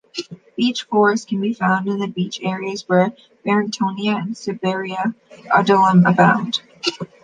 [0.57, 3.13] Beach forest can be found in beach areas where
[3.45, 5.13] Barringtonia and Cerbera
[5.53, 6.59] odollam abound.